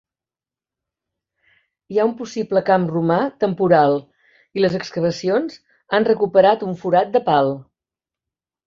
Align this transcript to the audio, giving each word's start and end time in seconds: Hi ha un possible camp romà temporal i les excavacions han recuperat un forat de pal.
Hi 1.95 1.99
ha 1.99 2.05
un 2.09 2.15
possible 2.23 2.63
camp 2.71 2.89
romà 2.93 3.19
temporal 3.45 4.01
i 4.59 4.67
les 4.67 4.81
excavacions 4.81 5.63
han 5.99 6.11
recuperat 6.13 6.69
un 6.71 6.79
forat 6.83 7.15
de 7.19 7.25
pal. 7.31 7.57